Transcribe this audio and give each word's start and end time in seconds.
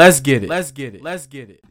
Let's 0.00 0.20
get 0.20 0.42
it. 0.42 0.48
Let's 0.48 0.72
get 0.72 0.94
it. 0.94 1.02
Let's 1.02 1.26
get 1.26 1.50
it. 1.50 1.62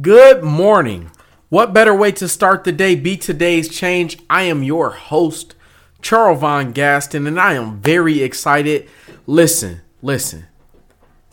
Good 0.00 0.44
morning. 0.44 1.10
What 1.48 1.72
better 1.72 1.92
way 1.92 2.12
to 2.12 2.28
start 2.28 2.62
the 2.62 2.70
day 2.70 2.94
be 2.94 3.16
today's 3.16 3.68
change? 3.68 4.20
I 4.30 4.42
am 4.42 4.62
your 4.62 4.90
host, 4.90 5.56
Charles 6.00 6.38
Von 6.38 6.70
Gaston, 6.70 7.26
and 7.26 7.40
I 7.40 7.54
am 7.54 7.80
very 7.80 8.22
excited. 8.22 8.88
Listen, 9.26 9.80
listen. 10.00 10.46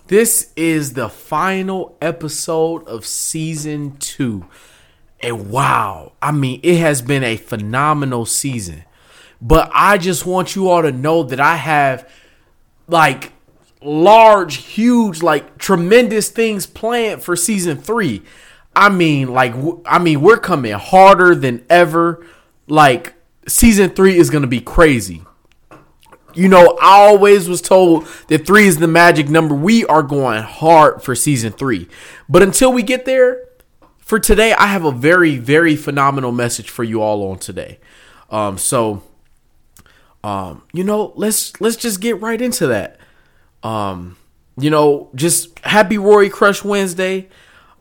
This 0.07 0.51
is 0.55 0.93
the 0.93 1.09
final 1.09 1.95
episode 2.01 2.83
of 2.87 3.05
season 3.05 3.97
two. 3.97 4.47
And 5.19 5.51
wow, 5.51 6.13
I 6.23 6.31
mean, 6.31 6.59
it 6.63 6.79
has 6.79 7.03
been 7.03 7.23
a 7.23 7.37
phenomenal 7.37 8.25
season. 8.25 8.83
But 9.39 9.69
I 9.75 9.99
just 9.99 10.25
want 10.25 10.55
you 10.55 10.69
all 10.69 10.81
to 10.81 10.91
know 10.91 11.21
that 11.21 11.39
I 11.39 11.55
have 11.55 12.09
like 12.87 13.31
large, 13.81 14.57
huge, 14.57 15.21
like 15.21 15.57
tremendous 15.57 16.29
things 16.29 16.65
planned 16.65 17.23
for 17.23 17.35
season 17.35 17.77
three. 17.77 18.23
I 18.75 18.89
mean, 18.89 19.33
like, 19.33 19.53
I 19.85 19.99
mean, 19.99 20.21
we're 20.21 20.37
coming 20.37 20.73
harder 20.73 21.35
than 21.35 21.65
ever. 21.69 22.25
Like, 22.67 23.15
season 23.47 23.89
three 23.89 24.17
is 24.17 24.29
gonna 24.29 24.47
be 24.47 24.61
crazy. 24.61 25.23
You 26.33 26.47
know, 26.47 26.77
I 26.79 27.07
always 27.07 27.49
was 27.49 27.61
told 27.61 28.07
that 28.27 28.45
three 28.45 28.67
is 28.67 28.77
the 28.77 28.87
magic 28.87 29.27
number. 29.27 29.55
We 29.55 29.85
are 29.85 30.03
going 30.03 30.43
hard 30.43 31.01
for 31.01 31.15
season 31.15 31.51
three. 31.51 31.87
But 32.29 32.43
until 32.43 32.71
we 32.71 32.83
get 32.83 33.05
there, 33.05 33.47
for 33.97 34.19
today, 34.19 34.53
I 34.53 34.67
have 34.67 34.85
a 34.85 34.91
very, 34.91 35.37
very 35.37 35.75
phenomenal 35.75 36.31
message 36.31 36.69
for 36.69 36.83
you 36.83 37.01
all 37.01 37.29
on 37.29 37.39
today. 37.39 37.79
Um, 38.29 38.57
so, 38.57 39.03
um, 40.23 40.63
you 40.71 40.83
know, 40.83 41.11
let's 41.15 41.59
let's 41.59 41.75
just 41.75 41.99
get 41.99 42.21
right 42.21 42.41
into 42.41 42.67
that. 42.67 42.99
Um, 43.63 44.17
you 44.59 44.69
know, 44.69 45.09
just 45.15 45.59
happy 45.59 45.97
Rory 45.97 46.29
Crush 46.29 46.63
Wednesday. 46.63 47.29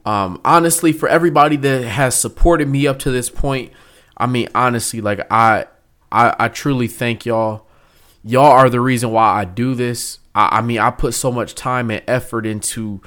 Um, 0.04 0.40
honestly, 0.44 0.92
for 0.92 1.08
everybody 1.08 1.56
that 1.56 1.84
has 1.84 2.14
supported 2.14 2.68
me 2.68 2.86
up 2.86 2.98
to 3.00 3.10
this 3.10 3.30
point, 3.30 3.72
I 4.16 4.26
mean, 4.26 4.48
honestly, 4.54 5.00
like 5.00 5.20
I, 5.30 5.66
I, 6.12 6.34
I 6.38 6.48
truly 6.48 6.88
thank 6.88 7.26
y'all. 7.26 7.66
Y'all 8.22 8.44
are 8.44 8.70
the 8.70 8.80
reason 8.80 9.10
why 9.10 9.40
I 9.40 9.44
do 9.44 9.74
this. 9.74 10.18
I, 10.34 10.58
I 10.58 10.60
mean, 10.60 10.78
I 10.78 10.90
put 10.90 11.14
so 11.14 11.32
much 11.32 11.54
time 11.54 11.90
and 11.90 12.02
effort 12.06 12.46
into 12.46 13.00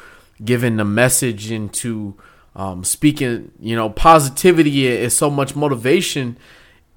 giving 0.44 0.78
the 0.78 0.86
message, 0.86 1.52
into 1.52 2.16
um, 2.56 2.84
speaking, 2.84 3.52
you 3.59 3.75
know, 3.75 3.90
positivity 3.90 5.02
and 5.02 5.12
so 5.12 5.30
much 5.30 5.56
motivation 5.56 6.38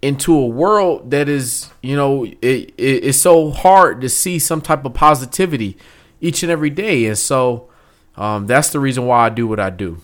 into 0.02 0.34
a 0.36 0.46
world 0.46 1.12
that 1.12 1.28
is, 1.28 1.70
you 1.80 1.96
know, 1.96 2.24
it, 2.24 2.36
it, 2.42 2.74
it's 2.76 3.18
so 3.18 3.50
hard 3.50 4.00
to 4.00 4.08
see 4.08 4.38
some 4.38 4.60
type 4.60 4.84
of 4.84 4.92
positivity 4.92 5.78
each 6.20 6.42
and 6.42 6.50
every 6.50 6.70
day. 6.70 7.06
And 7.06 7.16
so 7.16 7.68
um, 8.16 8.46
that's 8.46 8.70
the 8.70 8.80
reason 8.80 9.06
why 9.06 9.26
I 9.26 9.28
do 9.28 9.46
what 9.46 9.60
I 9.60 9.70
do. 9.70 10.00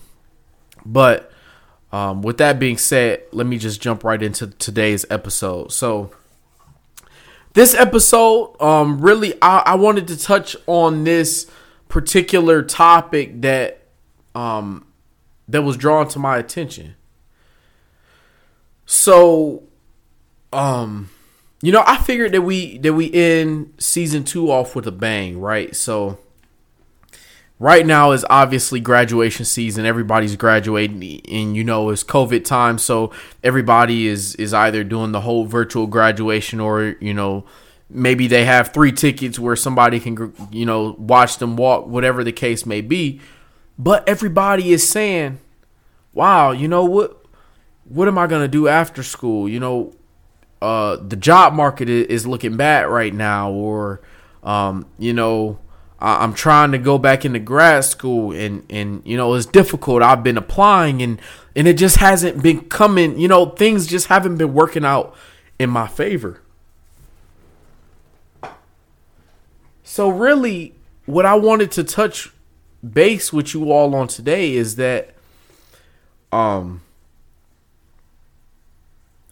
But 0.85 1.31
um, 1.91 2.21
with 2.21 2.37
that 2.37 2.59
being 2.59 2.77
said, 2.77 3.23
let 3.31 3.45
me 3.45 3.57
just 3.57 3.81
jump 3.81 4.03
right 4.03 4.21
into 4.21 4.47
today's 4.47 5.05
episode. 5.09 5.71
So, 5.71 6.11
this 7.53 7.73
episode, 7.73 8.55
um, 8.61 9.01
really, 9.01 9.33
I, 9.41 9.63
I 9.65 9.75
wanted 9.75 10.07
to 10.09 10.17
touch 10.17 10.55
on 10.67 11.03
this 11.03 11.49
particular 11.87 12.61
topic 12.61 13.41
that 13.41 13.81
um, 14.35 14.85
that 15.47 15.63
was 15.63 15.75
drawn 15.75 16.07
to 16.09 16.19
my 16.19 16.37
attention. 16.37 16.95
So, 18.85 19.63
um, 20.51 21.09
you 21.61 21.71
know, 21.71 21.83
I 21.85 21.97
figured 21.97 22.31
that 22.31 22.41
we 22.41 22.77
that 22.79 22.93
we 22.93 23.11
end 23.11 23.73
season 23.77 24.23
two 24.23 24.51
off 24.51 24.75
with 24.75 24.87
a 24.87 24.91
bang, 24.91 25.39
right? 25.39 25.75
So 25.75 26.19
right 27.59 27.85
now 27.85 28.11
is 28.11 28.25
obviously 28.29 28.79
graduation 28.79 29.45
season. 29.45 29.85
Everybody's 29.85 30.35
graduating, 30.35 31.21
and 31.29 31.55
you 31.55 31.63
know 31.63 31.89
it's 31.89 32.03
COVID 32.03 32.45
time, 32.45 32.77
so 32.77 33.11
everybody 33.43 34.07
is 34.07 34.35
is 34.35 34.53
either 34.53 34.83
doing 34.83 35.11
the 35.11 35.21
whole 35.21 35.45
virtual 35.45 35.85
graduation 35.85 36.59
or 36.59 36.95
you 36.99 37.13
know 37.13 37.45
maybe 37.89 38.27
they 38.27 38.45
have 38.45 38.71
three 38.71 38.91
tickets 38.91 39.37
where 39.37 39.55
somebody 39.55 39.99
can 39.99 40.33
you 40.51 40.65
know 40.65 40.95
watch 40.97 41.37
them 41.37 41.57
walk, 41.57 41.85
whatever 41.85 42.23
the 42.23 42.31
case 42.31 42.65
may 42.65 42.81
be. 42.81 43.19
But 43.77 44.07
everybody 44.07 44.71
is 44.71 44.89
saying, 44.89 45.39
"Wow, 46.13 46.51
you 46.51 46.67
know 46.67 46.85
what? 46.85 47.17
What 47.83 48.07
am 48.07 48.17
I 48.17 48.27
gonna 48.27 48.47
do 48.47 48.67
after 48.67 49.03
school? 49.03 49.49
You 49.49 49.59
know, 49.59 49.93
uh, 50.61 50.97
the 50.97 51.15
job 51.15 51.53
market 51.53 51.89
is 51.89 52.27
looking 52.27 52.57
bad 52.57 52.87
right 52.87 53.13
now, 53.13 53.51
or 53.51 54.01
um, 54.43 54.85
you 54.97 55.13
know." 55.13 55.59
I'm 56.01 56.33
trying 56.33 56.71
to 56.71 56.77
go 56.77 56.97
back 56.97 57.25
into 57.25 57.39
grad 57.39 57.83
school 57.83 58.31
and 58.31 58.65
and 58.69 59.01
you 59.03 59.17
know 59.17 59.33
it's 59.33 59.45
difficult. 59.45 60.01
I've 60.01 60.23
been 60.23 60.37
applying 60.37 61.01
and 61.01 61.19
and 61.55 61.67
it 61.67 61.73
just 61.73 61.97
hasn't 61.97 62.41
been 62.41 62.69
coming, 62.69 63.19
you 63.19 63.27
know, 63.27 63.47
things 63.47 63.85
just 63.85 64.07
haven't 64.07 64.37
been 64.37 64.53
working 64.53 64.85
out 64.85 65.13
in 65.59 65.69
my 65.69 65.87
favor. 65.87 66.41
So 69.83 70.07
really 70.07 70.75
what 71.05 71.25
I 71.25 71.35
wanted 71.35 71.71
to 71.71 71.83
touch 71.83 72.31
base 72.87 73.33
with 73.33 73.53
you 73.53 73.71
all 73.71 73.93
on 73.93 74.07
today 74.07 74.53
is 74.53 74.77
that 74.77 75.13
um 76.31 76.81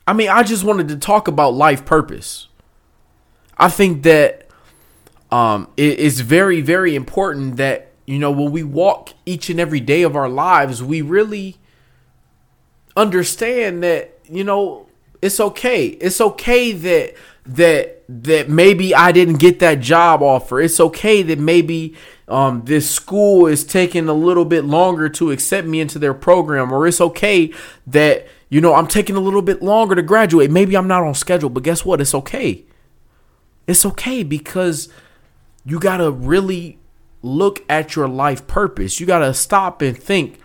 I 0.08 0.14
mean, 0.14 0.30
I 0.30 0.42
just 0.44 0.64
wanted 0.64 0.88
to 0.88 0.96
talk 0.96 1.28
about 1.28 1.54
life 1.54 1.86
purpose. 1.86 2.48
I 3.58 3.70
think 3.70 4.04
that 4.04 4.48
um, 5.30 5.70
it 5.76 6.00
is 6.00 6.22
very, 6.22 6.62
very 6.62 6.96
important 6.96 7.58
that, 7.58 7.92
you 8.06 8.18
know, 8.18 8.32
when 8.32 8.52
we 8.52 8.64
walk 8.64 9.10
each 9.26 9.50
and 9.50 9.60
every 9.60 9.82
day 9.82 10.04
of 10.04 10.16
our 10.16 10.30
lives, 10.30 10.82
we 10.82 11.02
really 11.02 11.58
understand 12.96 13.84
that, 13.84 14.18
you 14.30 14.46
know, 14.46 14.88
it's 15.22 15.40
okay. 15.40 15.88
It's 15.88 16.22
okay 16.22 16.72
that 16.72 17.16
that 17.46 18.04
that 18.08 18.50
maybe 18.50 18.94
I 18.94 19.12
didn't 19.12 19.40
get 19.40 19.60
that 19.60 19.80
job 19.82 20.22
offer. 20.22 20.62
It's 20.62 20.80
okay 20.80 21.22
that 21.24 21.40
maybe 21.40 21.96
um, 22.28 22.64
this 22.66 22.90
school 22.90 23.48
is 23.48 23.64
taking 23.66 24.08
a 24.08 24.14
little 24.14 24.46
bit 24.46 24.64
longer 24.64 25.10
to 25.10 25.32
accept 25.32 25.68
me 25.68 25.82
into 25.82 26.00
their 26.00 26.14
program, 26.14 26.72
or 26.72 26.88
it's 26.88 27.02
okay 27.02 27.52
that 27.88 28.28
you 28.50 28.62
know 28.62 28.74
I'm 28.74 28.88
taking 28.88 29.16
a 29.16 29.22
little 29.22 29.42
bit 29.42 29.62
longer 29.62 29.96
to 29.96 30.02
graduate. 30.02 30.52
Maybe 30.52 30.76
I'm 30.76 30.88
not 30.88 31.04
on 31.04 31.14
schedule, 31.14 31.50
but 31.50 31.64
guess 31.64 31.84
what? 31.84 32.02
It's 32.02 32.16
okay. 32.16 32.66
It's 33.68 33.86
okay 33.86 34.24
because 34.24 34.90
you 35.66 35.80
got 35.80 35.98
to 35.98 36.12
really 36.12 36.80
look 37.22 37.64
at 37.70 37.96
your 37.96 38.08
life 38.08 38.48
purpose. 38.48 39.00
You 39.00 39.06
got 39.06 39.20
to 39.20 39.34
stop 39.34 39.82
and 39.82 39.98
think 39.98 40.40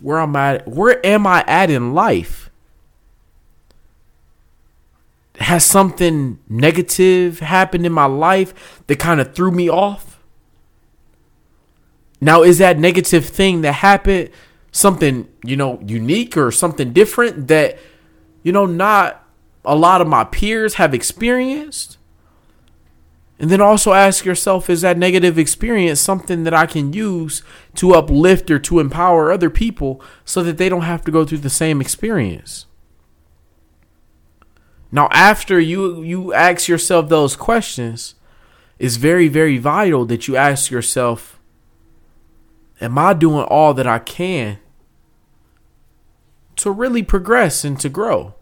where 0.00 0.18
am 0.18 0.36
I 0.36 0.62
where 0.64 1.04
am 1.04 1.26
I 1.26 1.44
at 1.46 1.70
in 1.70 1.94
life? 1.94 2.50
Has 5.36 5.64
something 5.64 6.40
negative 6.48 7.38
happened 7.38 7.86
in 7.86 7.92
my 7.92 8.06
life 8.06 8.82
that 8.88 8.98
kind 8.98 9.20
of 9.20 9.34
threw 9.34 9.52
me 9.52 9.68
off? 9.68 10.20
Now 12.20 12.42
is 12.42 12.58
that 12.58 12.78
negative 12.78 13.26
thing 13.26 13.60
that 13.60 13.74
happened 13.74 14.30
something, 14.72 15.28
you 15.44 15.56
know, 15.56 15.80
unique 15.86 16.36
or 16.36 16.50
something 16.50 16.92
different 16.92 17.48
that 17.48 17.78
you 18.42 18.52
know 18.52 18.66
not 18.66 19.24
a 19.64 19.76
lot 19.76 20.00
of 20.00 20.06
my 20.06 20.24
peers 20.24 20.74
have 20.74 20.94
experienced? 20.94 21.98
And 23.40 23.50
then 23.50 23.60
also 23.60 23.92
ask 23.92 24.24
yourself 24.24 24.68
is 24.68 24.80
that 24.80 24.98
negative 24.98 25.38
experience 25.38 26.00
something 26.00 26.42
that 26.44 26.54
I 26.54 26.66
can 26.66 26.92
use 26.92 27.42
to 27.76 27.94
uplift 27.94 28.50
or 28.50 28.58
to 28.58 28.80
empower 28.80 29.30
other 29.30 29.48
people 29.48 30.02
so 30.24 30.42
that 30.42 30.58
they 30.58 30.68
don't 30.68 30.82
have 30.82 31.04
to 31.04 31.12
go 31.12 31.24
through 31.24 31.38
the 31.38 31.50
same 31.50 31.80
experience? 31.80 32.66
Now, 34.90 35.08
after 35.12 35.60
you, 35.60 36.02
you 36.02 36.32
ask 36.32 36.66
yourself 36.66 37.08
those 37.08 37.36
questions, 37.36 38.14
it's 38.78 38.96
very, 38.96 39.28
very 39.28 39.58
vital 39.58 40.04
that 40.06 40.26
you 40.26 40.36
ask 40.36 40.70
yourself 40.70 41.38
Am 42.80 42.96
I 42.96 43.12
doing 43.12 43.44
all 43.44 43.74
that 43.74 43.88
I 43.88 43.98
can 43.98 44.58
to 46.58 46.70
really 46.70 47.02
progress 47.02 47.64
and 47.64 47.78
to 47.80 47.88
grow? 47.88 48.34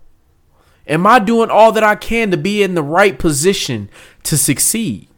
Am 0.87 1.07
I 1.07 1.19
doing 1.19 1.51
all 1.51 1.73
that 1.73 1.83
I 1.83 1.97
can 1.97 2.31
to 2.31 2.37
be 2.37 2.63
in 2.63 2.75
the 2.75 2.83
right 2.83 3.19
position 3.19 3.91
to 4.25 4.37
succeed? 4.37 5.09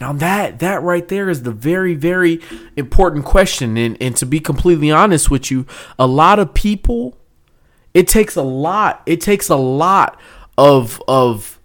Now 0.00 0.12
that 0.12 0.58
that 0.58 0.82
right 0.82 1.06
there 1.06 1.28
is 1.28 1.44
the 1.44 1.52
very 1.52 1.94
very 1.94 2.40
important 2.76 3.24
question 3.24 3.76
and 3.76 3.96
and 4.00 4.16
to 4.16 4.26
be 4.26 4.40
completely 4.40 4.90
honest 4.90 5.30
with 5.30 5.50
you, 5.50 5.66
a 5.98 6.06
lot 6.06 6.38
of 6.38 6.52
people 6.52 7.16
it 7.94 8.08
takes 8.08 8.36
a 8.36 8.42
lot 8.42 9.02
it 9.06 9.20
takes 9.20 9.48
a 9.48 9.56
lot 9.56 10.18
of 10.58 11.02
of 11.06 11.60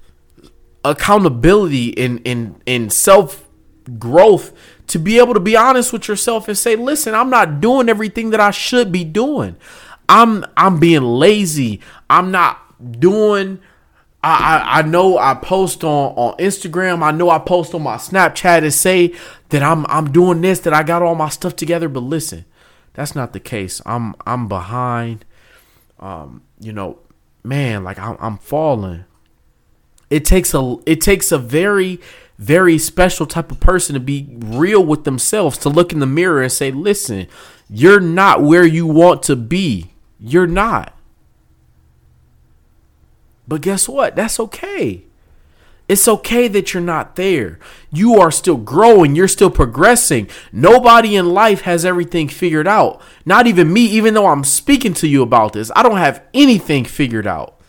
accountability 0.86 1.98
and 1.98 2.22
in 2.24 2.62
in 2.66 2.90
self 2.90 3.48
growth 3.98 4.54
to 4.88 5.00
be 5.00 5.20
able 5.20 5.34
to 5.34 5.40
be 5.40 5.56
honest 5.56 5.92
with 5.92 6.08
yourself 6.08 6.48
and 6.48 6.58
say, 6.58 6.76
"Listen, 6.76 7.14
I'm 7.16 7.30
not 7.30 7.60
doing 7.60 7.90
everything 7.90 8.30
that 8.30 8.40
I 8.40 8.52
should 8.52 8.92
be 8.92 9.04
doing. 9.04 9.56
I'm 10.10 10.44
I'm 10.58 10.80
being 10.80 11.04
lazy. 11.04 11.80
I'm 12.10 12.32
not 12.32 13.00
doing 13.00 13.60
I, 14.22 14.30
I, 14.32 14.80
I 14.80 14.82
know 14.82 15.18
I 15.18 15.34
post 15.36 15.84
on, 15.84 16.14
on 16.16 16.38
Instagram. 16.38 17.04
I 17.04 17.12
know 17.12 17.30
I 17.30 17.40
post 17.40 17.74
on 17.74 17.84
my 17.84 17.96
Snapchat 17.96 18.64
and 18.64 18.74
say 18.74 19.14
that 19.50 19.64
I'm 19.64 19.86
I'm 19.88 20.12
doing 20.12 20.42
this, 20.42 20.60
that 20.62 20.74
I 20.74 20.84
got 20.84 21.02
all 21.02 21.16
my 21.16 21.30
stuff 21.30 21.56
together. 21.56 21.88
But 21.88 22.02
listen, 22.02 22.46
that's 22.94 23.16
not 23.16 23.34
the 23.34 23.40
case. 23.40 23.82
I'm 23.86 24.16
I'm 24.26 24.48
behind. 24.48 25.24
Um, 26.00 26.44
you 26.60 26.74
know, 26.74 27.00
man, 27.44 27.84
like 27.84 28.00
I'm, 28.00 28.18
I'm 28.20 28.38
falling. 28.38 29.06
It 30.10 30.26
takes 30.26 30.54
a 30.54 30.78
it 30.86 31.02
takes 31.02 31.32
a 31.32 31.38
very 31.38 32.00
very 32.38 32.78
special 32.78 33.26
type 33.26 33.52
of 33.52 33.60
person 33.60 33.94
to 33.94 34.00
be 34.00 34.28
real 34.32 34.84
with 34.84 35.04
themselves 35.04 35.58
to 35.58 35.70
look 35.70 35.92
in 35.94 36.00
the 36.00 36.06
mirror 36.06 36.42
and 36.42 36.52
say, 36.52 36.72
"Listen, 36.72 37.28
you're 37.70 38.00
not 38.00 38.44
where 38.44 38.66
you 38.66 38.86
want 38.86 39.24
to 39.24 39.36
be. 39.36 39.92
You're 40.20 40.48
not." 40.48 40.96
But 43.48 43.62
guess 43.62 43.90
what? 43.90 44.16
That's 44.16 44.40
okay. 44.40 45.04
It's 45.90 46.08
okay 46.08 46.48
that 46.48 46.72
you're 46.72 46.84
not 46.84 47.16
there. 47.16 47.58
You 47.92 48.20
are 48.20 48.30
still 48.30 48.58
growing. 48.58 49.16
You're 49.16 49.28
still 49.28 49.50
progressing. 49.50 50.30
Nobody 50.52 51.16
in 51.16 51.34
life 51.34 51.62
has 51.62 51.84
everything 51.84 52.28
figured 52.28 52.68
out. 52.68 53.02
Not 53.26 53.48
even 53.48 53.74
me, 53.74 53.86
even 53.88 54.14
though 54.14 54.28
I'm 54.28 54.44
speaking 54.44 54.94
to 54.94 55.08
you 55.08 55.24
about 55.24 55.54
this. 55.54 55.72
I 55.76 55.82
don't 55.82 55.98
have 55.98 56.24
anything 56.32 56.86
figured 56.86 57.26
out. 57.26 57.60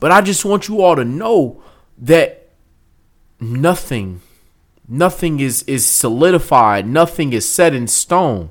But 0.00 0.10
I 0.10 0.22
just 0.22 0.42
want 0.42 0.68
you 0.68 0.80
all 0.80 0.96
to 0.96 1.04
know 1.04 1.62
that 1.98 2.48
nothing, 3.38 4.22
nothing 4.88 5.40
is, 5.40 5.62
is 5.64 5.84
solidified. 5.84 6.88
Nothing 6.88 7.34
is 7.34 7.46
set 7.46 7.74
in 7.74 7.88
stone. 7.88 8.50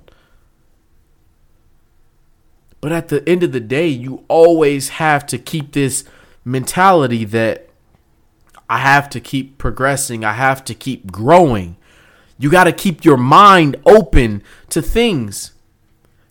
But 2.86 2.92
at 2.92 3.08
the 3.08 3.28
end 3.28 3.42
of 3.42 3.52
the 3.52 3.60
day, 3.60 3.88
you 3.88 4.26
always 4.28 4.90
have 4.90 5.26
to 5.26 5.40
keep 5.40 5.72
this 5.72 6.04
mentality 6.44 7.26
that 7.26 7.68
I 8.70 8.78
have 8.78 9.10
to 9.10 9.20
keep 9.20 9.58
progressing, 9.58 10.24
I 10.24 10.34
have 10.34 10.64
to 10.66 10.76
keep 10.76 11.12
growing. 11.12 11.78
You 12.38 12.52
got 12.52 12.66
to 12.66 12.72
keep 12.72 13.04
your 13.04 13.18
mind 13.18 13.78
open 13.88 14.44
to 14.70 14.84
things. 14.84 15.54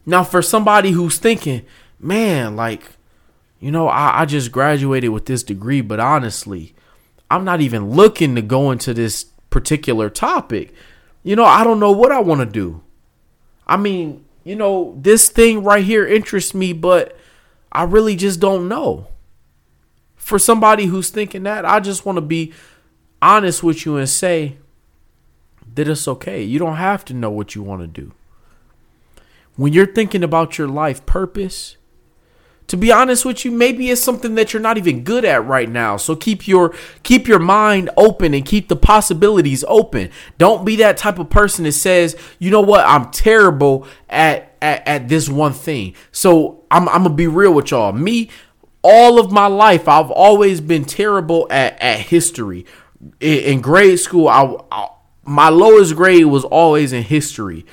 Now, 0.06 0.22
for 0.22 0.42
somebody 0.42 0.92
who's 0.92 1.18
thinking, 1.18 1.66
man, 1.98 2.54
like, 2.54 2.84
you 3.58 3.72
know, 3.72 3.88
I, 3.88 4.20
I 4.20 4.24
just 4.24 4.52
graduated 4.52 5.10
with 5.10 5.26
this 5.26 5.42
degree, 5.42 5.80
but 5.80 5.98
honestly, 5.98 6.72
I'm 7.32 7.44
not 7.44 7.62
even 7.62 7.90
looking 7.90 8.36
to 8.36 8.42
go 8.42 8.70
into 8.70 8.94
this 8.94 9.24
particular 9.50 10.08
topic. 10.08 10.72
You 11.24 11.34
know, 11.34 11.46
I 11.46 11.64
don't 11.64 11.80
know 11.80 11.90
what 11.90 12.12
I 12.12 12.20
want 12.20 12.42
to 12.42 12.46
do. 12.46 12.80
I 13.66 13.76
mean, 13.76 14.23
you 14.44 14.54
know, 14.54 14.94
this 15.00 15.28
thing 15.28 15.64
right 15.64 15.84
here 15.84 16.06
interests 16.06 16.54
me, 16.54 16.72
but 16.72 17.16
I 17.72 17.82
really 17.84 18.14
just 18.14 18.38
don't 18.40 18.68
know 18.68 19.08
for 20.24 20.38
somebody 20.38 20.86
who's 20.86 21.10
thinking 21.10 21.42
that, 21.42 21.66
I 21.66 21.80
just 21.80 22.06
want 22.06 22.16
to 22.16 22.22
be 22.22 22.54
honest 23.20 23.62
with 23.62 23.84
you 23.84 23.98
and 23.98 24.08
say 24.08 24.56
that 25.74 25.86
it's 25.86 26.08
okay. 26.08 26.42
You 26.42 26.58
don't 26.58 26.76
have 26.76 27.04
to 27.06 27.14
know 27.14 27.30
what 27.30 27.54
you 27.54 27.62
want 27.62 27.82
to 27.82 27.86
do. 27.86 28.12
When 29.56 29.74
you're 29.74 29.92
thinking 29.92 30.24
about 30.24 30.56
your 30.56 30.66
life 30.66 31.04
purpose, 31.04 31.76
to 32.66 32.76
be 32.76 32.90
honest 32.90 33.24
with 33.24 33.44
you, 33.44 33.50
maybe 33.50 33.90
it's 33.90 34.00
something 34.00 34.34
that 34.36 34.52
you're 34.52 34.62
not 34.62 34.78
even 34.78 35.04
good 35.04 35.24
at 35.24 35.44
right 35.46 35.68
now. 35.68 35.96
So 35.96 36.16
keep 36.16 36.48
your 36.48 36.74
keep 37.02 37.28
your 37.28 37.38
mind 37.38 37.90
open 37.96 38.32
and 38.32 38.44
keep 38.44 38.68
the 38.68 38.76
possibilities 38.76 39.64
open. 39.68 40.10
Don't 40.38 40.64
be 40.64 40.76
that 40.76 40.96
type 40.96 41.18
of 41.18 41.28
person 41.28 41.64
that 41.64 41.72
says, 41.72 42.16
"You 42.38 42.50
know 42.50 42.62
what? 42.62 42.86
I'm 42.86 43.10
terrible 43.10 43.86
at 44.08 44.56
at, 44.62 44.86
at 44.88 45.08
this 45.08 45.28
one 45.28 45.52
thing." 45.52 45.94
So 46.10 46.64
I'm 46.70 46.88
I'm 46.88 47.02
gonna 47.02 47.14
be 47.14 47.26
real 47.26 47.52
with 47.52 47.70
y'all. 47.70 47.92
Me, 47.92 48.30
all 48.82 49.18
of 49.18 49.30
my 49.30 49.46
life, 49.46 49.88
I've 49.88 50.10
always 50.10 50.60
been 50.60 50.84
terrible 50.84 51.46
at, 51.50 51.80
at 51.82 52.00
history. 52.00 52.64
In, 53.20 53.38
in 53.38 53.60
grade 53.60 53.98
school, 53.98 54.28
I, 54.28 54.56
I, 54.70 54.88
my 55.24 55.48
lowest 55.48 55.96
grade 55.96 56.26
was 56.26 56.44
always 56.44 56.92
in 56.92 57.02
history, 57.02 57.66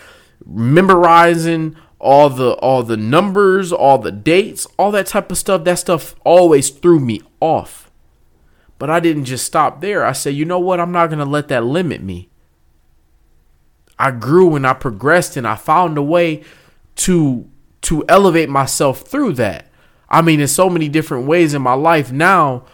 memorizing 0.45 1.75
all 2.01 2.31
the 2.31 2.53
all 2.53 2.81
the 2.81 2.98
numbers, 2.98 3.71
all 3.71 4.00
the 4.00 4.12
dates, 4.12 4.65
all 4.77 4.92
that 4.92 5.06
type 5.06 5.31
of 5.31 5.38
stuff. 5.38 5.63
That 5.63 5.75
stuff 5.75 6.15
always 6.25 6.69
threw 6.69 7.00
me 7.00 7.21
off. 7.39 7.92
But 8.80 8.89
I 8.89 9.00
didn't 9.00 9.25
just 9.25 9.45
stop 9.45 9.80
there. 9.80 10.03
I 10.03 10.12
said, 10.12 10.33
you 10.33 10.44
know 10.44 10.59
what? 10.59 10.80
I'm 10.80 10.92
not 10.92 11.12
gonna 11.12 11.25
let 11.25 11.48
that 11.50 11.63
limit 11.63 12.01
me. 12.01 12.30
I 14.00 14.09
grew 14.09 14.56
and 14.56 14.65
I 14.65 14.74
progressed 14.74 15.38
and 15.38 15.48
I 15.48 15.56
found 15.56 15.95
a 15.98 16.01
way 16.01 16.44
to 16.98 17.48
to 17.81 18.04
elevate 18.09 18.50
myself 18.50 19.01
through 19.01 19.33
that. 19.33 19.68
I 20.09 20.24
mean, 20.24 20.39
in 20.39 20.47
so 20.47 20.69
many 20.69 20.89
different 20.89 21.27
ways 21.27 21.54
in 21.54 21.62
my 21.62 21.74
life 21.74 22.12
now, 22.12 22.65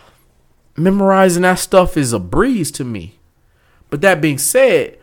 memorizing 0.78 1.44
that 1.44 1.60
stuff 1.60 1.98
is 1.98 2.14
a 2.14 2.20
breeze 2.20 2.72
to 2.72 2.86
me. 2.86 3.20
But 3.90 4.00
that 4.02 4.22
being 4.22 4.38
said, 4.38 4.98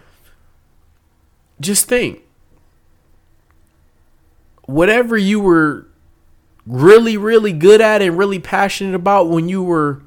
just 1.60 1.88
think 1.88 2.23
whatever 4.66 5.16
you 5.16 5.40
were 5.40 5.86
really, 6.66 7.16
really 7.16 7.52
good 7.52 7.80
at 7.80 8.02
and 8.02 8.16
really 8.16 8.38
passionate 8.38 8.94
about 8.94 9.28
when 9.28 9.48
you 9.48 9.62
were 9.62 10.02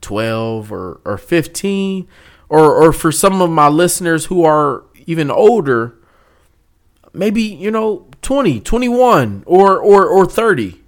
12 0.00 0.72
or, 0.72 1.00
or 1.04 1.18
15, 1.18 2.08
or, 2.48 2.74
or 2.74 2.92
for 2.92 3.10
some 3.10 3.40
of 3.40 3.50
my 3.50 3.68
listeners 3.68 4.26
who 4.26 4.44
are 4.44 4.84
even 5.06 5.30
older, 5.30 5.94
maybe, 7.12 7.42
you 7.42 7.70
know, 7.70 8.06
20, 8.20 8.60
21, 8.60 9.42
or, 9.46 9.78
or, 9.78 10.06
or 10.06 10.26
30 10.26 10.82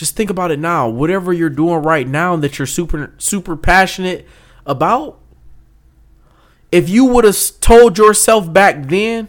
just 0.00 0.16
think 0.16 0.30
about 0.30 0.50
it 0.50 0.58
now. 0.58 0.88
Whatever 0.88 1.32
you're 1.32 1.50
doing 1.50 1.82
right 1.82 2.08
now 2.08 2.34
that 2.36 2.58
you're 2.58 2.66
super 2.66 3.12
super 3.18 3.56
passionate 3.56 4.26
about, 4.64 5.18
if 6.72 6.88
you 6.88 7.04
would 7.04 7.24
have 7.24 7.36
told 7.60 7.98
yourself 7.98 8.50
back 8.50 8.86
then, 8.86 9.28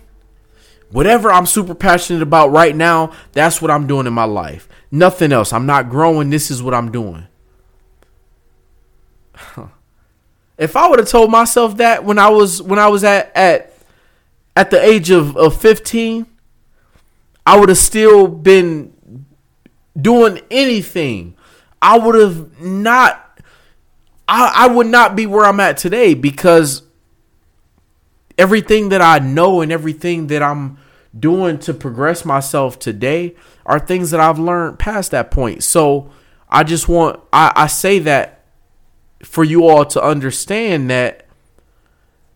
whatever 0.92 1.32
I'm 1.32 1.46
super 1.46 1.76
passionate 1.76 2.22
about 2.22 2.52
right 2.52 2.76
now, 2.76 3.14
that's 3.32 3.62
what 3.62 3.72
I'm 3.72 3.88
doing 3.88 4.08
in 4.08 4.14
my 4.14 4.26
life. 4.26 4.68
Nothing 4.92 5.32
else. 5.32 5.54
I'm 5.54 5.66
not 5.66 5.90
growing. 5.90 6.30
This 6.30 6.52
is 6.52 6.62
what 6.62 6.74
I'm 6.74 6.92
doing. 6.92 7.28
if 10.58 10.76
I 10.76 10.88
would 10.88 11.00
have 11.00 11.08
told 11.08 11.32
myself 11.32 11.78
that 11.78 12.04
when 12.04 12.20
I 12.20 12.30
was 12.30 12.62
when 12.62 12.80
I 12.80 12.88
was 12.88 13.04
at 13.04 13.32
at 13.36 13.74
at 14.56 14.70
the 14.70 14.84
age 14.84 15.10
of, 15.10 15.38
of 15.38 15.60
15, 15.60 16.26
I 17.46 17.60
would 17.60 17.70
have 17.70 17.78
still 17.78 18.28
been 18.28 18.94
doing 20.00 20.42
anything, 20.52 21.36
I 21.82 21.98
would 21.98 22.16
have 22.16 22.62
not. 22.62 23.18
I, 24.28 24.66
I 24.66 24.68
would 24.68 24.88
not 24.88 25.16
be 25.16 25.26
where 25.26 25.46
I'm 25.46 25.60
at 25.60 25.78
today 25.78 26.14
because 26.14 26.84
everything 28.42 28.90
that 28.90 29.04
I 29.04 29.20
know 29.20 29.62
and 29.62 29.72
everything 29.72 30.26
that 30.28 30.42
I'm 30.42 30.80
doing 31.18 31.60
to 31.60 31.76
progress 31.76 32.26
myself 32.26 32.80
today 32.80 33.36
are 33.68 33.78
things 33.78 34.10
that 34.10 34.20
I've 34.20 34.40
learned 34.40 34.80
past 34.80 35.12
that 35.12 35.30
point. 35.30 35.64
So 35.64 36.10
I 36.50 36.64
just 36.64 36.90
want 36.90 37.20
I, 37.32 37.54
I 37.56 37.68
say 37.68 38.00
that 38.00 38.44
for 39.22 39.44
you 39.44 39.68
all 39.68 39.86
to 39.86 40.02
understand 40.02 40.90
that 40.90 41.28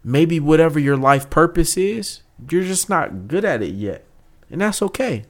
maybe 0.03 0.39
whatever 0.39 0.79
your 0.79 0.95
life 0.95 1.31
purpose 1.31 1.75
is, 1.75 2.21
you're 2.51 2.61
just 2.61 2.87
not 2.87 3.27
good 3.27 3.43
at 3.43 3.63
it 3.63 3.73
yet. 3.73 4.05
And 4.51 4.61
that's 4.61 4.83
okay. 4.83 5.25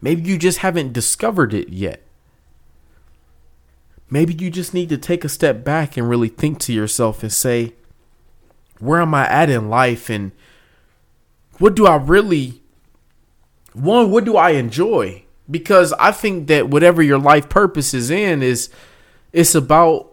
Maybe 0.00 0.22
you 0.22 0.38
just 0.38 0.58
haven't 0.58 0.94
discovered 0.94 1.52
it 1.52 1.68
yet. 1.68 2.02
Maybe 4.08 4.32
you 4.32 4.50
just 4.50 4.72
need 4.72 4.88
to 4.88 4.96
take 4.96 5.22
a 5.22 5.28
step 5.28 5.62
back 5.62 5.98
and 5.98 6.08
really 6.08 6.28
think 6.28 6.58
to 6.60 6.72
yourself 6.72 7.22
and 7.22 7.30
say, 7.30 7.74
where 8.82 9.00
am 9.00 9.14
I 9.14 9.28
at 9.28 9.48
in 9.48 9.70
life? 9.70 10.10
And 10.10 10.32
what 11.58 11.76
do 11.76 11.86
I 11.86 11.96
really, 11.96 12.60
one, 13.72 14.10
what 14.10 14.24
do 14.24 14.36
I 14.36 14.50
enjoy? 14.50 15.22
Because 15.48 15.92
I 16.00 16.10
think 16.10 16.48
that 16.48 16.68
whatever 16.68 17.00
your 17.00 17.18
life 17.18 17.48
purpose 17.48 17.94
is 17.94 18.10
in 18.10 18.42
is, 18.42 18.70
it's 19.32 19.54
about 19.54 20.10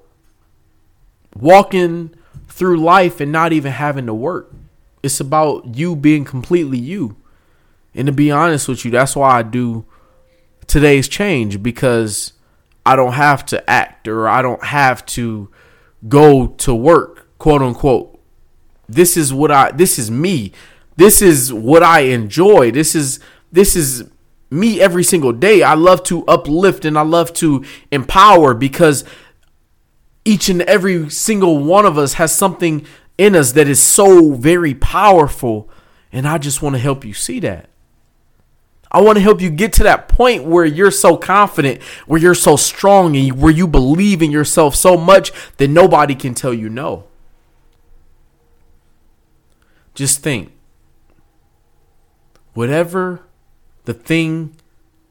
walking 1.35 2.13
through 2.47 2.77
life 2.77 3.19
and 3.19 3.31
not 3.31 3.53
even 3.53 3.71
having 3.71 4.05
to 4.05 4.13
work. 4.13 4.53
It's 5.01 5.19
about 5.19 5.75
you 5.75 5.95
being 5.95 6.23
completely 6.23 6.77
you. 6.77 7.17
And 7.95 8.05
to 8.05 8.11
be 8.11 8.29
honest 8.29 8.67
with 8.67 8.85
you, 8.85 8.91
that's 8.91 9.15
why 9.15 9.39
I 9.39 9.41
do 9.41 9.85
today's 10.67 11.07
change 11.07 11.63
because 11.63 12.33
I 12.85 12.95
don't 12.95 13.13
have 13.13 13.47
to 13.47 13.67
act 13.67 14.07
or 14.07 14.27
I 14.27 14.43
don't 14.43 14.63
have 14.63 15.05
to 15.07 15.49
go 16.07 16.47
to 16.47 16.75
work, 16.75 17.27
quote 17.39 17.63
unquote. 17.63 18.18
This 18.89 19.15
is 19.15 19.33
what 19.33 19.51
I 19.51 19.71
this 19.71 19.99
is 19.99 20.09
me. 20.09 20.51
This 20.95 21.21
is 21.21 21.53
what 21.53 21.83
I 21.83 22.01
enjoy. 22.01 22.71
This 22.71 22.95
is 22.95 23.19
this 23.51 23.75
is 23.75 24.09
me 24.49 24.81
every 24.81 25.03
single 25.03 25.31
day. 25.31 25.61
I 25.61 25.75
love 25.75 26.03
to 26.05 26.25
uplift 26.25 26.85
and 26.85 26.97
I 26.97 27.03
love 27.03 27.31
to 27.33 27.63
empower 27.91 28.53
because 28.53 29.05
each 30.25 30.49
and 30.49 30.61
every 30.63 31.09
single 31.09 31.59
one 31.59 31.85
of 31.85 31.97
us 31.97 32.13
has 32.13 32.33
something 32.33 32.85
in 33.17 33.35
us 33.35 33.51
that 33.53 33.67
is 33.67 33.81
so 33.81 34.33
very 34.33 34.73
powerful 34.73 35.69
and 36.11 36.27
I 36.27 36.37
just 36.39 36.61
want 36.61 36.75
to 36.75 36.79
help 36.79 37.05
you 37.05 37.13
see 37.13 37.39
that. 37.41 37.69
I 38.91 39.01
want 39.01 39.17
to 39.17 39.21
help 39.21 39.39
you 39.39 39.51
get 39.51 39.73
to 39.73 39.83
that 39.83 40.07
point 40.07 40.45
where 40.45 40.65
you're 40.65 40.89
so 40.89 41.15
confident, 41.15 41.81
where 42.07 42.19
you're 42.19 42.33
so 42.33 42.55
strong, 42.55 43.15
and 43.15 43.39
where 43.39 43.51
you 43.53 43.67
believe 43.67 44.23
in 44.23 44.31
yourself 44.31 44.75
so 44.75 44.97
much 44.97 45.31
that 45.57 45.67
nobody 45.67 46.15
can 46.15 46.33
tell 46.33 46.53
you 46.53 46.69
no. 46.69 47.08
Just 49.99 50.21
think 50.21 50.53
whatever 52.53 53.27
the 53.83 53.93
thing, 53.93 54.55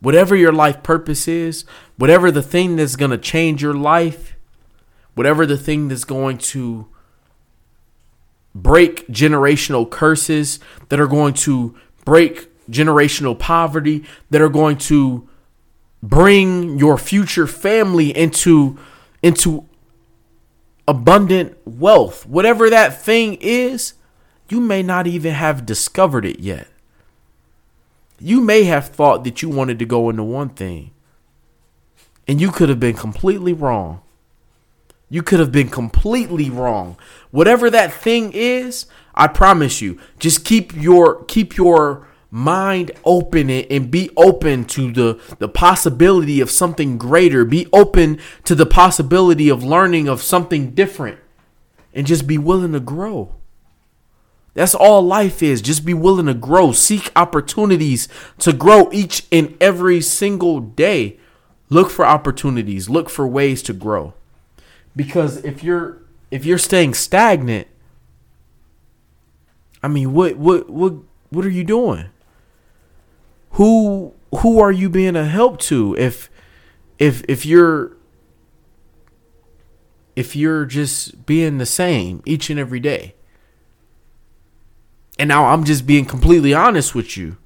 whatever 0.00 0.34
your 0.34 0.50
life 0.50 0.82
purpose 0.82 1.28
is, 1.28 1.66
whatever 1.98 2.30
the 2.30 2.40
thing 2.40 2.76
that's 2.76 2.96
going 2.96 3.10
to 3.10 3.18
change 3.18 3.60
your 3.62 3.74
life, 3.74 4.34
whatever 5.14 5.44
the 5.44 5.58
thing 5.58 5.88
that's 5.88 6.04
going 6.04 6.38
to 6.38 6.88
break 8.54 9.06
generational 9.08 9.90
curses, 9.90 10.58
that 10.88 10.98
are 10.98 11.06
going 11.06 11.34
to 11.34 11.76
break 12.06 12.48
generational 12.70 13.38
poverty, 13.38 14.06
that 14.30 14.40
are 14.40 14.48
going 14.48 14.78
to 14.78 15.28
bring 16.02 16.78
your 16.78 16.96
future 16.96 17.46
family 17.46 18.08
into 18.16 18.78
into 19.22 19.66
abundant 20.86 21.58
wealth. 21.66 22.24
Whatever 22.24 22.70
that 22.70 23.02
thing 23.02 23.36
is, 23.42 23.92
you 24.48 24.60
may 24.60 24.82
not 24.82 25.06
even 25.06 25.34
have 25.34 25.66
discovered 25.66 26.24
it 26.24 26.40
yet. 26.40 26.68
You 28.18 28.40
may 28.40 28.64
have 28.64 28.88
thought 28.88 29.24
that 29.24 29.42
you 29.42 29.48
wanted 29.48 29.78
to 29.78 29.84
go 29.84 30.10
into 30.10 30.24
one 30.24 30.48
thing, 30.50 30.90
and 32.26 32.40
you 32.40 32.50
could 32.50 32.68
have 32.68 32.80
been 32.80 32.96
completely 32.96 33.52
wrong. 33.52 34.00
You 35.10 35.22
could 35.22 35.40
have 35.40 35.52
been 35.52 35.68
completely 35.68 36.50
wrong. 36.50 36.96
Whatever 37.30 37.70
that 37.70 37.92
thing 37.92 38.32
is, 38.32 38.86
I 39.14 39.28
promise 39.28 39.80
you, 39.80 39.98
just 40.18 40.44
keep 40.44 40.74
your 40.74 41.24
keep 41.24 41.56
your 41.56 42.06
mind 42.30 42.90
open 43.04 43.48
and 43.48 43.90
be 43.90 44.10
open 44.16 44.64
to 44.66 44.92
the 44.92 45.20
the 45.38 45.48
possibility 45.48 46.40
of 46.40 46.50
something 46.50 46.98
greater. 46.98 47.44
Be 47.44 47.66
open 47.72 48.18
to 48.44 48.54
the 48.54 48.66
possibility 48.66 49.48
of 49.48 49.64
learning 49.64 50.08
of 50.08 50.22
something 50.22 50.72
different 50.72 51.18
and 51.94 52.06
just 52.06 52.26
be 52.26 52.36
willing 52.36 52.72
to 52.72 52.80
grow. 52.80 53.34
That's 54.58 54.74
all 54.74 55.02
life 55.02 55.40
is. 55.40 55.62
Just 55.62 55.84
be 55.84 55.94
willing 55.94 56.26
to 56.26 56.34
grow. 56.34 56.72
Seek 56.72 57.12
opportunities 57.14 58.08
to 58.40 58.52
grow 58.52 58.90
each 58.90 59.24
and 59.30 59.56
every 59.60 60.00
single 60.00 60.58
day. 60.58 61.16
Look 61.68 61.90
for 61.90 62.04
opportunities. 62.04 62.88
Look 62.90 63.08
for 63.08 63.24
ways 63.24 63.62
to 63.62 63.72
grow. 63.72 64.14
Because 64.96 65.44
if 65.44 65.62
you're 65.62 66.02
if 66.32 66.44
you're 66.44 66.58
staying 66.58 66.94
stagnant, 66.94 67.68
I 69.80 69.86
mean, 69.86 70.12
what 70.12 70.34
what 70.38 70.68
what 70.68 70.94
what 71.30 71.44
are 71.44 71.50
you 71.50 71.62
doing? 71.62 72.06
Who 73.52 74.12
who 74.38 74.58
are 74.58 74.72
you 74.72 74.90
being 74.90 75.14
a 75.14 75.24
help 75.26 75.60
to 75.70 75.94
if 75.96 76.28
if 76.98 77.22
if 77.28 77.46
you're 77.46 77.96
if 80.16 80.34
you're 80.34 80.64
just 80.64 81.26
being 81.26 81.58
the 81.58 81.66
same 81.66 82.22
each 82.26 82.50
and 82.50 82.58
every 82.58 82.80
day? 82.80 83.14
And 85.18 85.28
now 85.28 85.46
I'm 85.46 85.64
just 85.64 85.86
being 85.86 86.04
completely 86.04 86.54
honest 86.54 86.94
with 86.94 87.16
you. 87.16 87.36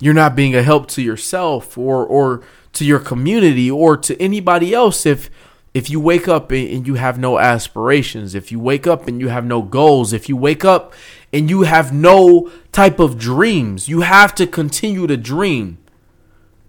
You're 0.00 0.14
not 0.14 0.34
being 0.34 0.54
a 0.54 0.62
help 0.62 0.88
to 0.88 1.02
yourself 1.02 1.76
or 1.78 2.04
or 2.04 2.42
to 2.72 2.84
your 2.84 2.98
community 2.98 3.70
or 3.70 3.96
to 3.96 4.20
anybody 4.20 4.74
else 4.74 5.06
if 5.06 5.30
if 5.72 5.88
you 5.88 6.00
wake 6.00 6.26
up 6.26 6.50
and 6.50 6.86
you 6.86 6.94
have 6.94 7.16
no 7.16 7.38
aspirations, 7.38 8.34
if 8.34 8.50
you 8.50 8.58
wake 8.58 8.88
up 8.88 9.06
and 9.06 9.20
you 9.20 9.28
have 9.28 9.44
no 9.44 9.62
goals, 9.62 10.12
if 10.12 10.28
you 10.28 10.36
wake 10.36 10.64
up 10.64 10.92
and 11.32 11.48
you 11.48 11.62
have 11.62 11.92
no 11.92 12.50
type 12.72 12.98
of 12.98 13.16
dreams, 13.16 13.88
you 13.88 14.00
have 14.00 14.34
to 14.34 14.48
continue 14.48 15.06
to 15.06 15.16
dream. 15.16 15.78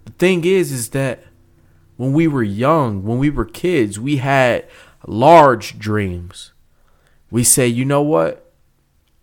The 0.04 0.12
thing 0.12 0.44
is 0.44 0.70
is 0.70 0.90
that 0.90 1.24
when 1.96 2.12
we 2.12 2.28
were 2.28 2.44
young, 2.44 3.02
when 3.02 3.18
we 3.18 3.30
were 3.30 3.44
kids, 3.44 3.98
we 3.98 4.18
had 4.18 4.66
large 5.06 5.78
dreams. 5.78 6.52
We 7.30 7.42
say, 7.42 7.66
"You 7.66 7.84
know 7.84 8.02
what? 8.02 8.41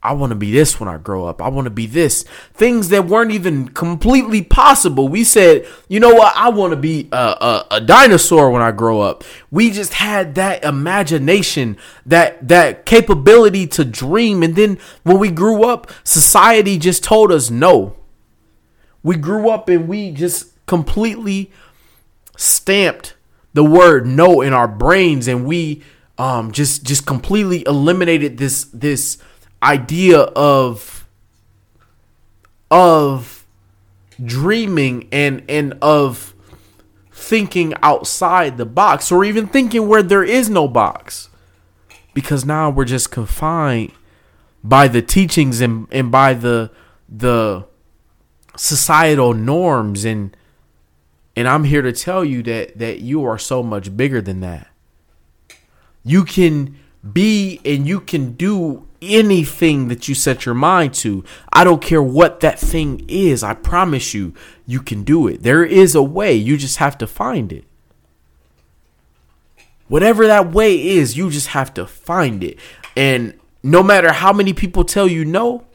I 0.10 0.14
want 0.14 0.32
to 0.32 0.36
be 0.36 0.52
this 0.52 0.80
when 0.80 0.90
I 0.90 0.98
grow 0.98 1.28
up. 1.28 1.40
I 1.40 1.50
want 1.50 1.66
to 1.68 1.70
be 1.70 1.86
this. 1.86 2.24
Things 2.56 2.90
that 2.90 3.06
weren't 3.06 3.30
even 3.30 3.68
completely 3.68 4.42
possible. 4.42 5.08
We 5.08 5.24
said, 5.24 5.68
you 5.88 6.00
know 6.00 6.16
what? 6.16 6.36
I 6.36 6.50
want 6.50 6.72
to 6.72 6.78
be 6.78 7.08
a, 7.12 7.16
a, 7.16 7.68
a, 7.70 7.82
dinosaur 7.82 8.50
when 8.50 8.64
I 8.64 8.72
grow 8.72 9.02
up. 9.02 9.24
We 9.52 9.70
just 9.70 9.94
had 9.94 10.34
that 10.34 10.64
imagination, 10.64 11.78
that 12.08 12.48
that 12.48 12.88
capability 12.88 13.68
to 13.68 13.86
dream. 13.86 14.42
And 14.42 14.56
then 14.56 14.80
when 15.04 15.20
we 15.20 15.30
grew 15.30 15.64
up, 15.64 15.92
society 16.04 16.80
just 16.80 17.04
told 17.04 17.32
us 17.32 17.52
no. 17.52 17.96
We 19.04 19.16
grew 19.16 19.52
up 19.52 19.70
and 19.70 19.88
we 19.88 20.10
just 20.10 20.66
completely 20.66 21.52
stamped 22.36 23.14
the 23.54 23.64
word 23.64 24.08
no 24.08 24.42
in 24.42 24.54
our 24.54 24.68
brains, 24.68 25.28
and 25.28 25.46
we 25.46 25.84
um, 26.18 26.52
just 26.52 26.84
just 26.84 27.06
completely 27.06 27.64
eliminated 27.68 28.40
this 28.40 28.64
this 28.74 29.20
idea 29.62 30.20
of 30.20 31.08
of 32.72 33.46
dreaming 34.24 35.08
and 35.12 35.44
and 35.50 35.78
of 35.82 36.34
thinking 37.12 37.74
outside 37.82 38.58
the 38.58 38.66
box 38.66 39.12
or 39.12 39.24
even 39.24 39.48
thinking 39.48 39.88
where 39.88 40.04
there 40.04 40.24
is 40.24 40.50
no 40.50 40.68
box 40.68 41.30
because 42.14 42.46
now 42.46 42.70
we're 42.70 42.86
just 42.86 43.12
confined 43.12 43.92
by 44.64 44.88
the 44.88 45.02
teachings 45.02 45.62
and, 45.62 45.88
and 45.92 46.12
by 46.12 46.34
the 46.34 46.72
the 47.08 47.66
societal 48.56 49.34
norms 49.34 50.04
and 50.06 50.36
and 51.36 51.48
I'm 51.48 51.64
here 51.64 51.82
to 51.82 51.94
tell 51.94 52.26
you 52.26 52.44
that 52.44 52.78
that 52.80 53.00
you 53.00 53.24
are 53.24 53.38
so 53.38 53.64
much 53.64 53.96
bigger 53.96 54.22
than 54.22 54.42
that. 54.42 54.68
You 56.04 56.26
can 56.26 56.78
be 57.14 57.62
and 57.64 57.88
you 57.88 58.02
can 58.02 58.34
do 58.34 58.89
anything 59.02 59.88
that 59.88 60.08
you 60.08 60.16
set 60.16 60.46
your 60.46 60.56
mind 60.56 60.94
to. 60.96 61.24
I 61.52 61.64
don't 61.64 61.82
care 61.82 62.02
what 62.02 62.40
that 62.42 62.60
thing 62.60 63.06
is. 63.08 63.44
I 63.44 63.54
promise 63.54 64.14
you, 64.14 64.34
you 64.66 64.82
can 64.82 65.04
do 65.04 65.28
it. 65.28 65.44
There 65.44 65.64
is 65.64 65.96
a 65.96 66.04
way. 66.04 66.34
You 66.34 66.58
just 66.58 66.78
have 66.78 66.98
to 67.00 67.08
find 67.08 67.52
it. 67.52 67.66
Whatever 69.88 70.28
that 70.28 70.52
way 70.52 70.88
is, 70.88 71.18
you 71.18 71.32
just 71.32 71.48
have 71.48 71.74
to 71.74 71.88
find 71.88 72.44
it. 72.44 72.60
And 72.96 73.34
no 73.64 73.82
matter 73.82 74.12
how 74.12 74.32
many 74.32 74.54
people 74.54 74.84
tell 74.84 75.08
you 75.08 75.26
no, 75.26 75.66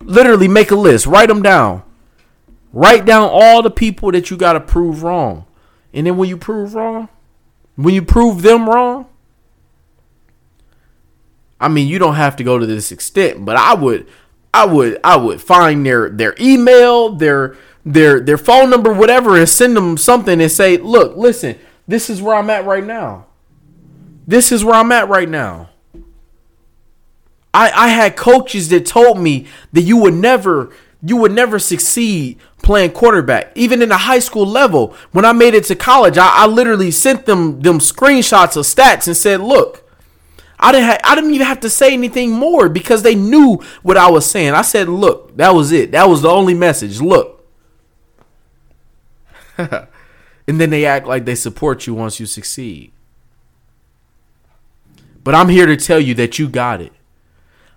literally 0.00 0.48
make 0.48 0.70
a 0.70 0.76
list, 0.76 1.06
write 1.06 1.28
them 1.28 1.42
down. 1.42 1.82
Write 2.72 3.06
down 3.06 3.28
all 3.32 3.62
the 3.62 3.70
people 3.70 4.12
that 4.12 4.30
you 4.30 4.36
got 4.36 4.52
to 4.52 4.60
prove 4.60 5.02
wrong. 5.02 5.46
And 5.92 6.06
then 6.06 6.16
when 6.16 6.28
you 6.28 6.36
prove 6.36 6.74
wrong, 6.74 7.08
when 7.74 7.94
you 7.94 8.02
prove 8.02 8.42
them 8.42 8.68
wrong, 8.68 9.06
I 11.60 11.68
mean, 11.68 11.88
you 11.88 11.98
don't 11.98 12.14
have 12.16 12.36
to 12.36 12.44
go 12.44 12.58
to 12.58 12.66
this 12.66 12.92
extent, 12.92 13.44
but 13.44 13.56
I 13.56 13.74
would, 13.74 14.06
I 14.52 14.66
would, 14.66 15.00
I 15.02 15.16
would 15.16 15.40
find 15.40 15.84
their 15.86 16.10
their 16.10 16.34
email, 16.38 17.10
their 17.10 17.56
their 17.84 18.20
their 18.20 18.38
phone 18.38 18.70
number, 18.70 18.92
whatever, 18.92 19.36
and 19.36 19.48
send 19.48 19.76
them 19.76 19.96
something 19.96 20.40
and 20.40 20.50
say, 20.50 20.76
"Look, 20.76 21.16
listen, 21.16 21.58
this 21.88 22.10
is 22.10 22.20
where 22.20 22.36
I'm 22.36 22.50
at 22.50 22.66
right 22.66 22.84
now. 22.84 23.26
This 24.26 24.52
is 24.52 24.64
where 24.64 24.74
I'm 24.74 24.92
at 24.92 25.08
right 25.08 25.28
now." 25.28 25.70
I 27.54 27.70
I 27.70 27.88
had 27.88 28.16
coaches 28.16 28.68
that 28.68 28.84
told 28.84 29.18
me 29.18 29.46
that 29.72 29.82
you 29.82 29.96
would 29.96 30.14
never 30.14 30.70
you 31.02 31.16
would 31.16 31.32
never 31.32 31.58
succeed 31.58 32.38
playing 32.62 32.90
quarterback, 32.90 33.52
even 33.54 33.80
in 33.80 33.88
the 33.88 33.96
high 33.96 34.18
school 34.18 34.46
level. 34.46 34.94
When 35.12 35.24
I 35.24 35.32
made 35.32 35.54
it 35.54 35.64
to 35.64 35.76
college, 35.76 36.18
I, 36.18 36.28
I 36.28 36.46
literally 36.46 36.90
sent 36.90 37.24
them 37.24 37.62
them 37.62 37.78
screenshots 37.78 38.56
of 38.56 38.66
stats 38.66 39.06
and 39.06 39.16
said, 39.16 39.40
"Look." 39.40 39.85
I 40.66 40.72
didn't 40.72 40.86
ha- 40.86 40.98
I 41.04 41.14
didn't 41.14 41.32
even 41.32 41.46
have 41.46 41.60
to 41.60 41.70
say 41.70 41.92
anything 41.92 42.32
more 42.32 42.68
because 42.68 43.04
they 43.04 43.14
knew 43.14 43.62
what 43.84 43.96
I 43.96 44.10
was 44.10 44.28
saying. 44.28 44.52
I 44.52 44.62
said, 44.62 44.88
"Look, 44.88 45.36
that 45.36 45.54
was 45.54 45.70
it. 45.70 45.92
That 45.92 46.08
was 46.08 46.22
the 46.22 46.28
only 46.28 46.54
message. 46.54 47.00
Look." 47.00 47.46
and 49.56 49.86
then 50.46 50.70
they 50.70 50.84
act 50.84 51.06
like 51.06 51.24
they 51.24 51.36
support 51.36 51.86
you 51.86 51.94
once 51.94 52.18
you 52.18 52.26
succeed. 52.26 52.90
But 55.22 55.36
I'm 55.36 55.50
here 55.50 55.66
to 55.66 55.76
tell 55.76 56.00
you 56.00 56.14
that 56.14 56.36
you 56.40 56.48
got 56.48 56.80
it. 56.80 56.92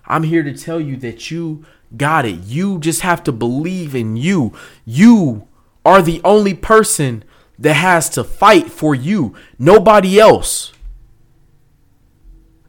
I'm 0.08 0.24
here 0.24 0.42
to 0.42 0.58
tell 0.58 0.82
you 0.82 0.98
that 0.98 1.30
you 1.30 1.66
got 1.96 2.26
it. 2.26 2.40
You 2.40 2.80
just 2.80 3.02
have 3.02 3.24
to 3.26 3.32
believe 3.32 3.94
in 3.94 4.18
you. 4.18 4.52
You 4.84 5.48
are 5.86 6.02
the 6.02 6.22
only 6.24 6.56
person 6.56 7.24
that 7.60 7.76
has 7.76 8.10
to 8.10 8.24
fight 8.24 8.72
for 8.72 8.96
you. 8.96 9.36
Nobody 9.60 10.20
else. 10.20 10.74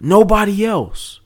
Nobody 0.00 0.64
else. 0.64 1.20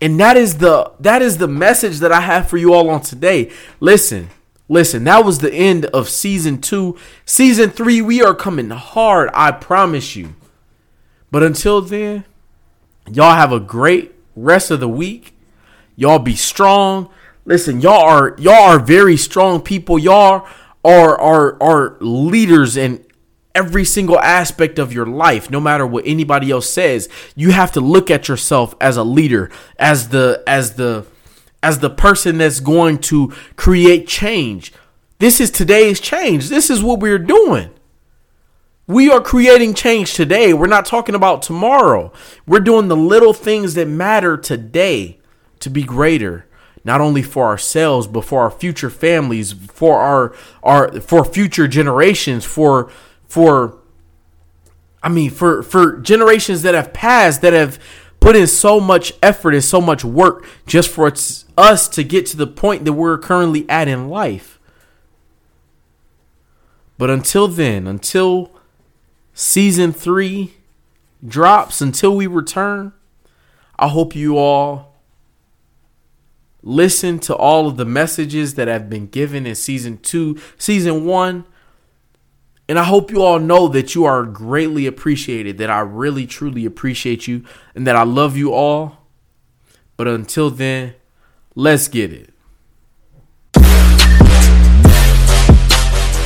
And 0.00 0.18
that 0.20 0.36
is 0.36 0.58
the 0.58 0.92
that 1.00 1.22
is 1.22 1.38
the 1.38 1.48
message 1.48 1.98
that 1.98 2.12
I 2.12 2.20
have 2.20 2.48
for 2.48 2.56
you 2.56 2.74
all 2.74 2.90
on 2.90 3.00
today. 3.00 3.50
Listen, 3.80 4.28
listen, 4.68 5.04
that 5.04 5.24
was 5.24 5.38
the 5.38 5.52
end 5.52 5.86
of 5.86 6.08
season 6.08 6.60
2. 6.60 6.96
Season 7.24 7.70
3 7.70 8.02
we 8.02 8.22
are 8.22 8.34
coming 8.34 8.70
hard, 8.70 9.30
I 9.34 9.52
promise 9.52 10.14
you. 10.14 10.34
But 11.30 11.42
until 11.42 11.80
then, 11.80 12.24
y'all 13.10 13.34
have 13.34 13.52
a 13.52 13.60
great 13.60 14.14
rest 14.36 14.70
of 14.70 14.80
the 14.80 14.88
week. 14.88 15.34
Y'all 15.96 16.20
be 16.20 16.36
strong. 16.36 17.10
listen, 17.44 17.80
y'all 17.80 18.02
are 18.02 18.36
y'all 18.38 18.70
are 18.70 18.78
very 18.78 19.16
strong 19.16 19.60
people. 19.60 19.98
Y'all 19.98 20.46
are 20.84 21.20
are 21.20 21.60
are 21.60 21.96
leaders 22.00 22.76
in 22.76 23.04
every 23.54 23.84
single 23.84 24.18
aspect 24.20 24.78
of 24.78 24.92
your 24.92 25.06
life 25.06 25.50
no 25.50 25.58
matter 25.58 25.86
what 25.86 26.06
anybody 26.06 26.50
else 26.50 26.68
says 26.68 27.08
you 27.34 27.50
have 27.50 27.72
to 27.72 27.80
look 27.80 28.10
at 28.10 28.28
yourself 28.28 28.74
as 28.80 28.96
a 28.96 29.02
leader 29.02 29.50
as 29.78 30.10
the 30.10 30.42
as 30.46 30.74
the 30.74 31.04
as 31.62 31.80
the 31.80 31.90
person 31.90 32.38
that's 32.38 32.60
going 32.60 32.98
to 32.98 33.32
create 33.56 34.06
change. 34.06 34.72
This 35.18 35.40
is 35.40 35.50
today's 35.50 36.00
change. 36.00 36.48
This 36.48 36.70
is 36.70 36.82
what 36.82 37.00
we're 37.00 37.18
doing. 37.18 37.70
We 38.86 39.10
are 39.10 39.20
creating 39.20 39.74
change 39.74 40.14
today. 40.14 40.54
We're 40.54 40.66
not 40.66 40.86
talking 40.86 41.14
about 41.14 41.42
tomorrow. 41.42 42.12
We're 42.46 42.60
doing 42.60 42.88
the 42.88 42.96
little 42.96 43.32
things 43.32 43.74
that 43.74 43.86
matter 43.88 44.36
today 44.36 45.18
to 45.60 45.68
be 45.68 45.82
greater 45.82 46.46
not 46.84 47.00
only 47.00 47.22
for 47.22 47.46
ourselves 47.46 48.06
but 48.06 48.24
for 48.24 48.42
our 48.42 48.50
future 48.50 48.88
families 48.88 49.52
for 49.52 49.98
our 49.98 50.32
our 50.62 51.00
for 51.00 51.24
future 51.24 51.66
generations 51.66 52.44
for 52.44 52.88
for 53.28 53.78
I 55.02 55.08
mean 55.08 55.30
for 55.30 55.62
for 55.62 55.98
generations 55.98 56.62
that 56.62 56.74
have 56.74 56.92
passed 56.92 57.42
that 57.42 57.52
have 57.52 57.78
put 58.20 58.34
in 58.34 58.46
so 58.46 58.80
much 58.80 59.12
effort 59.22 59.54
and 59.54 59.62
so 59.62 59.80
much 59.80 60.04
work 60.04 60.44
just 60.66 60.90
for 60.90 61.12
us 61.56 61.88
to 61.88 62.02
get 62.02 62.26
to 62.26 62.36
the 62.36 62.46
point 62.46 62.84
that 62.84 62.94
we're 62.94 63.18
currently 63.18 63.68
at 63.70 63.86
in 63.86 64.08
life. 64.08 64.58
But 66.96 67.10
until 67.10 67.46
then, 67.46 67.86
until 67.86 68.50
season 69.32 69.92
3 69.92 70.52
drops, 71.24 71.80
until 71.80 72.16
we 72.16 72.26
return, 72.26 72.92
I 73.78 73.86
hope 73.86 74.16
you 74.16 74.36
all 74.36 74.96
listen 76.60 77.20
to 77.20 77.36
all 77.36 77.68
of 77.68 77.76
the 77.76 77.84
messages 77.84 78.54
that 78.54 78.66
have 78.66 78.90
been 78.90 79.06
given 79.06 79.46
in 79.46 79.54
season 79.54 79.98
2, 79.98 80.36
season 80.58 81.04
1 81.04 81.44
and 82.68 82.78
I 82.78 82.84
hope 82.84 83.10
you 83.10 83.22
all 83.22 83.38
know 83.38 83.68
that 83.68 83.94
you 83.94 84.04
are 84.04 84.24
greatly 84.24 84.86
appreciated, 84.86 85.58
that 85.58 85.70
I 85.70 85.80
really 85.80 86.26
truly 86.26 86.66
appreciate 86.66 87.26
you, 87.26 87.44
and 87.74 87.86
that 87.86 87.96
I 87.96 88.02
love 88.02 88.36
you 88.36 88.52
all. 88.52 89.06
But 89.96 90.06
until 90.06 90.50
then, 90.50 90.94
let's 91.54 91.88
get 91.88 92.12
it. 92.12 92.34